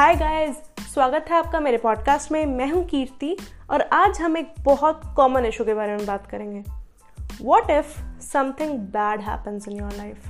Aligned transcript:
Hi 0.00 0.14
guys 0.16 0.56
स्वागत 0.94 1.26
है 1.30 1.36
आपका 1.36 1.60
मेरे 1.60 1.76
पॉडकास्ट 1.76 2.30
में। 2.32 2.46
मैं 2.46 2.70
हूँ 2.70 2.84
कीर्ति 2.84 3.36
और 3.70 3.80
आज 3.82 4.20
हम 4.20 4.36
एक 4.36 4.52
बहुत 4.60 5.00
कॉमन 5.16 5.46
इशू 5.46 5.64
के 5.64 5.74
बारे 5.74 5.96
में 5.96 6.06
बात 6.06 6.26
करेंगे। 6.26 6.62
What 7.42 7.70
if 7.70 7.98
something 8.20 8.78
bad 8.78 9.20
happens 9.20 9.68
in 9.68 9.76
your 9.78 9.92
life 9.92 10.28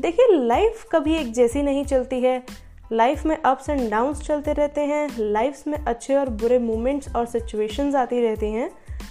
देखिए 0.00 0.26
लाइफ 0.30 0.84
कभी 0.92 1.14
एक 1.14 1.32
जैसी 1.32 1.62
नहीं 1.62 1.84
चलती 1.84 2.20
है। 2.20 2.42
लाइफ 2.92 3.26
में 3.26 3.36
अप्स 3.36 3.68
एंड 3.70 3.90
डाउन्स 3.90 4.22
चलते 4.22 4.52
रहते 4.52 4.80
हैं। 4.80 5.08
लाइफ 5.18 5.62
में 5.66 5.78
अच्छे 5.78 6.14
और 6.14 6.28
बुरे 6.28 6.58
मोमेंट्स 6.58 7.14
और 7.16 7.26
सिचुएशंस 7.26 7.94
आती 7.94 8.20
रहती 8.20 8.52
हैं। 8.52 8.70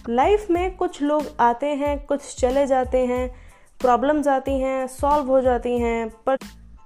लाइफ 0.10 0.48
में 0.52 0.76
कुछ 0.76 1.02
लोग 1.02 1.24
आते 1.40 1.68
हैं, 1.68 2.06
कुछ 2.06 2.36
चले 2.40 2.68
जाते 2.68 3.06
हैं 3.06 3.28
प्रॉब्लम्स 3.82 4.28
आती 4.28 4.60
हैं 4.60 4.88
सॉल्व 4.88 5.28
हो 5.28 5.42
जाती 5.42 5.80
हैं, 5.80 6.10
पर 6.10 6.38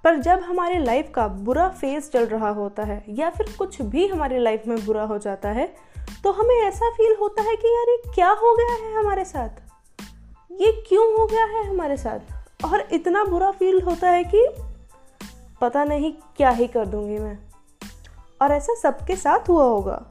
पर 0.03 0.15
जब 0.15 0.39
हमारे 0.39 0.77
लाइफ 0.79 1.11
का 1.15 1.27
बुरा 1.27 1.67
फ़ेज़ 1.69 2.09
चल 2.09 2.25
रहा 2.25 2.49
होता 2.49 2.83
है, 2.83 3.03
या 3.09 3.29
फिर 3.29 3.55
कुछ 3.59 3.81
भी 3.81 4.07
हमारी 4.07 4.39
लाइफ 4.39 4.63
में 4.67 4.85
बुरा 4.85 5.03
हो 5.03 5.17
जाता 5.17 5.49
है 5.49 5.75
तो 6.23 6.31
हमें 6.31 6.55
ऐसा 6.55 6.89
फील 6.89 7.15
होता 7.21 7.41
है 7.41 7.55
कि 7.55 7.67
यार 7.67 7.89
ये 7.89 8.01
क्या 8.15 8.29
हो 8.29 8.55
गया 8.55 8.73
है 8.73 8.95
हमारे 8.99 9.25
साथ? 9.25 9.49
ये 10.51 10.71
क्यों 10.87 11.19
हो 11.19 11.25
गया 11.25 11.45
है 11.45 11.69
हमारे 11.69 11.97
साथ? 11.97 12.19
और 12.65 12.87
इतना 12.91 13.23
बुरा 13.23 13.51
फील 13.51 13.81
होता 13.81 14.09
है 14.09 14.23
कि 14.23 14.47
पता 15.61 15.83
नहीं 15.83 16.13
क्या 16.37 16.49
ही 16.49 16.67
कर 16.67 16.85
दूँगी 16.85 17.17
मैं। 17.19 17.37
और 18.41 18.51
ऐसा 18.51 18.75
सबके 18.75 19.15
साथ 19.15 19.49
हुआ 19.49 19.63
होगा। 19.63 20.05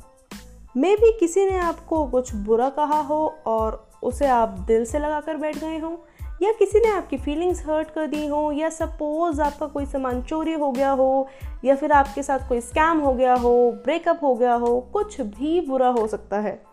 मे 0.77 0.95
भी 0.95 1.13
किसी 1.19 1.45
ने 1.47 1.59
आपको 1.59 2.07
कुछ 2.07 2.35
बुरा 2.35 2.69
कहा 2.71 3.01
हो 3.01 3.39
और 3.47 3.89
उसे 4.03 4.27
आप 4.27 4.49
दिल 4.49 4.85
से 4.85 4.99
लगा 4.99 5.21
कर 5.21 5.37
बैठ 5.37 5.59
गए 5.59 5.79
हों 5.79 5.97
या 6.43 6.53
किसी 6.53 6.79
ने 6.79 6.89
आपकी 6.89 7.17
फीलिंग्स 7.17 7.67
हर्ट 7.67 7.91
कर 7.91 8.07
दी 8.07 8.27
हो, 8.27 8.53
या 8.53 8.69
सपोज़ 8.69 9.43
आपका 9.43 9.67
कोई 9.67 9.87
सामान 9.87 10.23
चोरी 10.23 10.53
हो 10.53 10.71
गया 10.71 10.91
हो, 10.91 11.29
या 11.65 11.77
फिर 11.77 11.93
आपके 11.93 12.23
साथ 12.23 12.49
कोई 12.49 12.61
स्कैम 12.61 12.99
हो 12.99 13.13
गया 13.13 13.35
हो 13.35 13.73
ब्रेकअप 13.73 14.21
हो 14.23 14.35
गया 14.35 14.55
हो, 14.55 14.81
कुछ 14.81 15.21
भी 15.21 15.61
बुरा 15.61 15.89
हो 15.89 16.07
सकता 16.07 16.39
है। 16.39 16.65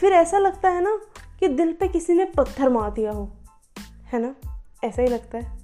फिर 0.00 0.12
ऐसा 0.12 0.38
लगता 0.38 0.68
है 0.68 0.80
ना 0.82 0.98
कि 1.40 1.48
दिल 1.48 1.72
पे 1.72 1.88
किसी 1.88 2.12
ने 2.12 2.24
पत्थर 2.24 2.68
मार 2.68 2.90
दिया 2.90 3.12
हो। 3.12 3.32
है 4.06 4.18
ना? 4.22 4.34
ऐसा 4.84 5.02
ही 5.02 5.08
लगता 5.08 5.38
है। 5.38 5.58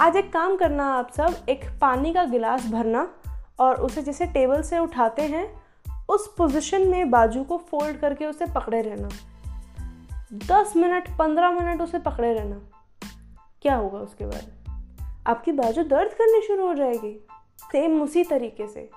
आज 0.00 0.16
एक 0.16 0.32
काम 0.32 0.56
करना 0.56 0.94
आप 0.94 1.12
सब, 1.16 1.36
एक 1.48 1.60
पानी 1.80 2.14
का 2.14 2.24
गिलास 2.24 2.66
भरना 2.66 3.14
और 3.60 3.74
उसे 3.74 4.02
जैसे 4.02 4.26
टेबल 4.26 4.62
से 4.62 4.78
उठाते 4.78 5.22
हैं, 5.22 5.62
उस 6.08 6.34
पोजीशन 6.38 6.88
में 6.88 7.10
बाजू 7.10 7.44
को 7.44 7.56
फोल्ड 7.56 7.96
करके 7.96 8.26
उसे 8.26 8.46
पकड़े 8.46 8.82
रहना। 8.82 9.08
दस 10.32 10.72
मिनट, 10.76 11.18
पंद्रह 11.18 11.50
मिनट 11.50 11.82
उसे 11.82 11.98
पकड़े 11.98 12.34
रहना। 12.34 12.60
क्या 13.62 13.76
होगा 13.76 13.98
उसके 13.98 14.26
बाद? 14.26 14.46
आपकी 15.26 15.52
बाजू 15.52 15.82
दर्द 15.82 16.12
करनी 16.12 16.46
शुरू 16.46 16.66
हो 16.66 16.74
जाएगी। 16.74 17.26
सेम 17.72 18.02
उसी 18.02 18.24
तरीके 18.24 18.68
से। 18.68 18.90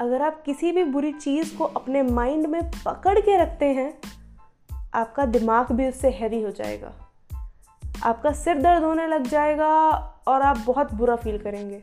अगर 0.00 0.22
आप 0.22 0.42
किसी 0.42 0.72
भी 0.72 0.84
बुरी 0.84 1.12
चीज़ 1.12 1.56
को 1.56 1.64
अपने 1.64 2.02
माइंड 2.02 2.46
में 2.46 2.70
पकड़ 2.86 3.20
के 3.20 3.36
रखते 3.36 3.64
हैं, 3.64 4.00
आपका 4.94 5.26
दिमाग 5.26 5.72
भी 5.72 5.88
उससे 5.88 6.10
हैवी 6.10 6.42
हो 6.42 6.50
जाएगा। 6.50 6.92
आपका 8.02 8.32
सिर 8.32 8.62
दर्द 8.62 8.84
होने 8.84 9.06
लग 9.06 9.22
जाएगा 9.22 9.90
और 10.28 10.42
आप 10.42 10.58
बहुत 10.66 10.94
बुरा 10.94 11.16
फील 11.16 11.38
करेंगे। 11.38 11.82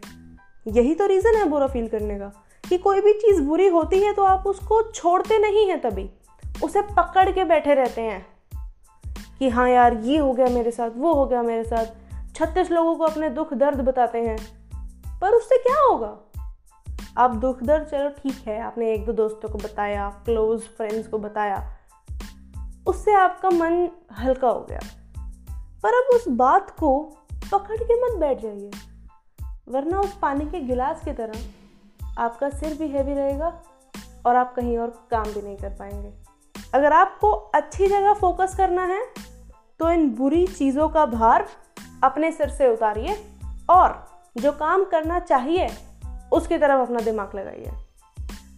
यही 0.68 0.96
तो 0.96 1.06
रीज़न 1.06 1.36
है 1.36 1.46
बुरा 1.46 1.68
फील 1.68 1.88
करने 1.88 2.20
का, 2.20 2.28
कि 2.70 2.78
कोई 2.78 3.02
भी 3.02 3.14
चीज़ 3.14 3.42
बुरी 3.42 3.68
होती 3.68 4.00
है 4.00 4.14
तो 4.14 4.24
आप 4.24 4.48
उसको 4.48 4.92
छोड़ते 4.92 5.40
नहीं 5.40 5.68
हैं 5.68 5.82
तभी। 5.82 6.10
उसे 6.64 6.82
पकड़ 6.82 7.32
के 7.32 7.44
बैठे 7.44 7.74
रहते 7.74 8.02
हैं। 8.02 8.31
कि 9.42 9.50
हाँ 9.50 9.68
यार, 9.70 9.94
ये 9.96 10.18
हो 10.18 10.34
गया 10.34 10.48
मेरे 10.48 10.72
साथ, 10.72 10.90
वो 10.90 11.14
हो 11.14 11.26
गया 11.26 11.42
मेरे 11.44 11.64
साथ। 11.64 12.36
छत्तीस 12.36 12.70
लोगों 12.72 12.96
को 12.96 13.04
अपने 13.04 13.30
दुख 13.30 13.54
दर्द 13.54 13.80
बताते 13.82 14.18
हैं, 14.18 14.38
पर 15.22 15.34
उससे 15.34 15.58
क्या 15.58 15.80
होगा? 15.82 16.18
आप 17.18 17.36
दुख 17.36 17.64
दर्द, 17.64 17.88
चलो 17.88 18.10
ठीक 18.12 18.44
है, 18.48 18.60
आपने 18.62 18.92
एक 18.94 19.06
दो 19.06 19.14
दोस्तों 19.14 19.50
को 19.50 19.58
बताया 19.58 20.10
क्लोज 20.26 20.62
फ्रेंड्स 20.78 21.08
को 21.08 21.18
बताया, 21.18 21.56
उससे 22.88 23.14
आपका 23.14 23.50
मन 23.50 23.88
हल्का 24.18 24.50
हो 24.50 24.66
गया। 24.70 24.80
पर 25.84 25.94
अब 25.94 26.16
उस 26.16 26.28
बात 26.28 26.70
को 26.80 27.00
पकड़ 27.52 27.78
के 27.78 28.02
मत 28.04 28.20
बैठ 28.20 28.42
जाइए, 28.42 28.72
वरना 29.70 30.00
उस 30.00 30.18
पानी 30.18 30.46
के 30.46 30.60
गिलास 30.60 31.02
की 31.06 31.14
तरह 31.14 32.22
आपका 32.22 32.50
सिर 32.50 32.78
भी 32.78 32.88
हैवी 32.88 33.14
रहेगा 33.14 33.54
और 34.26 34.36
आप 34.36 34.54
कहीं 34.56 34.78
और 34.78 34.94
काम 35.12 35.24
भी 35.24 35.42
नहीं 35.42 35.58
कर 35.58 35.70
पाएँगे। 35.70 36.14
अगर 36.74 36.94
आपको 36.94 37.32
अच्छी 37.56 37.88
जगह 37.88 38.14
फोकस 38.14 38.56
करना 38.58 38.86
है 38.86 39.02
तो 39.82 39.90
इन 39.92 40.10
बुरी 40.10 40.48
चीज़ों 40.48 40.88
का 40.90 41.06
भार 41.06 41.46
अपने 42.04 42.32
सिर 42.32 42.50
से 42.50 42.68
उतारिए 42.68 43.16
और 43.70 44.08
जो 44.38 44.52
काम 44.52 44.84
करना 44.84 45.20
चाहिए, 45.20 45.70
उसकी 46.32 46.58
तरफ़ 46.58 46.82
अपना 46.82 47.00
दिमाग 47.00 47.32
लगाइए। 47.36 47.72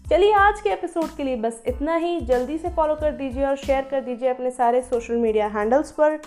चलिए 0.09 0.34
आज 0.34 0.61
के 0.61 0.69
एपिसोड 0.69 1.16
के 1.17 1.23
लिए 1.23 1.35
बस 1.35 1.63
इतना 1.67 1.95
ही। 1.95 2.19
जल्दी 2.22 2.57
से 2.57 2.69
फॉलो 2.69 2.95
कर 2.95 3.11
दीजिए 3.11 3.45
और 3.45 3.56
शेयर 3.56 3.84
कर 3.84 4.01
दीजिए 4.01 4.29
अपने 4.29 4.51
सारे 4.51 4.81
सोशल 4.81 5.16
मीडिया 5.16 5.47
हैंडल्स 5.47 5.91
पर। 5.91 6.19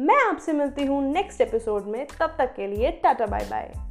मैं 0.00 0.24
आपसे 0.28 0.52
मिलती 0.52 0.86
हूँ 0.86 1.02
नेक्स्ट 1.12 1.40
एपिसोड 1.40 1.86
में। 1.86 2.06
तब 2.20 2.34
तक 2.38 2.54
के 2.54 2.66
लिए 2.66 2.90
टाटा 2.90 3.26
बाय 3.26 3.44
बाय 3.50 3.87